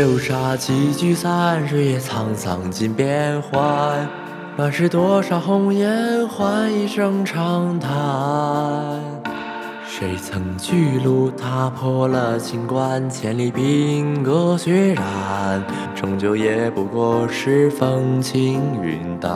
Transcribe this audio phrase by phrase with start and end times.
[0.00, 4.08] 流沙，几聚散，日月沧桑尽变幻。
[4.56, 7.90] 乱世多少红颜，换一声长叹。
[9.86, 15.62] 谁曾巨鹿踏破了秦关，千里兵戈血染，
[15.94, 19.30] 终究也不过是风轻云淡。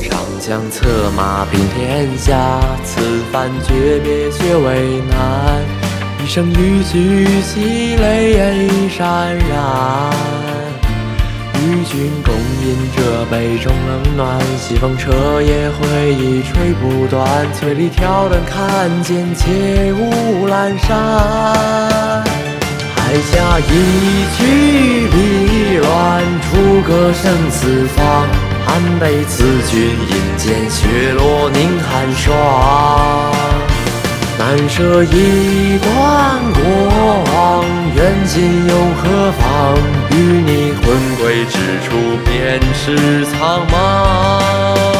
[0.00, 5.91] 长枪策马平天下，此番诀别却为难。
[6.22, 10.14] 一生与举兮，泪眼已潸然。
[11.56, 12.32] 与君共
[12.64, 17.28] 饮这杯中冷暖，西风彻夜回忆吹不断。
[17.52, 22.22] 醉里挑灯看剑，切勿阑珊。
[22.94, 28.28] 海下一曲离乱，楚歌声四方。
[28.64, 33.51] 寒悲辞君饮剑，雪落凝寒霜。
[34.62, 36.62] 难舍一段过
[37.34, 37.64] 往，
[37.96, 39.76] 缘尽又何妨？
[40.12, 41.90] 与你魂归之处，
[42.24, 44.91] 便是苍茫。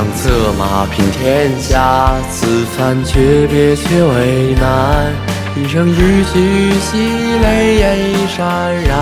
[0.00, 5.12] 将策马平天下，此番诀别却为难。
[5.54, 8.40] 一生与举兮，泪眼已潸
[8.88, 8.96] 然。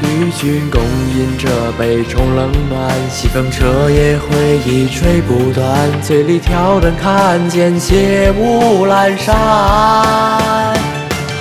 [0.00, 5.68] 与君共饮这杯中冷暖，西风彻夜回忆吹不断。
[6.00, 9.34] 醉里挑灯看剑，切勿阑珊。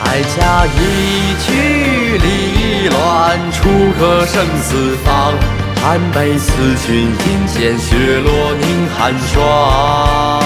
[0.01, 5.62] 海下一曲离乱，楚歌生死方。
[5.85, 6.49] 寒悲思
[6.87, 10.41] 君饮剑，雪落凝寒霜。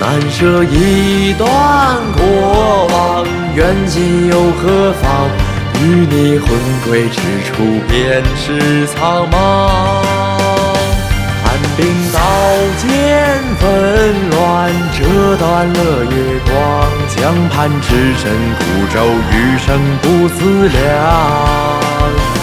[0.00, 1.48] 难舍一段
[2.16, 3.26] 过往，
[3.56, 5.28] 缘尽又何妨？
[5.82, 6.48] 与你魂
[6.86, 9.34] 归之处，便是苍茫。
[11.42, 12.20] 寒冰刀
[12.78, 16.54] 剑纷乱，折断了月光。
[17.08, 18.62] 江畔只身孤
[18.94, 19.66] 舟，余生
[20.00, 22.37] 不自量。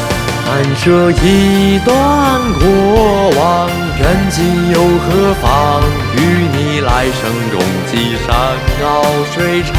[0.55, 5.83] 难舍一段过往，缘尽又何妨？
[6.15, 7.59] 与你来生共
[7.91, 9.75] 寄山高水长。